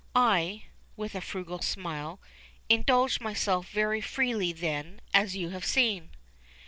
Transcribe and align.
I," 0.15 0.63
with 0.97 1.13
a 1.13 1.21
frugal 1.21 1.59
smile, 1.61 2.19
"indulged 2.69 3.21
myself 3.21 3.69
very 3.69 4.01
freely 4.01 4.51
then, 4.51 4.99
as 5.13 5.35
you 5.35 5.49
have 5.49 5.63
seen." 5.63 6.09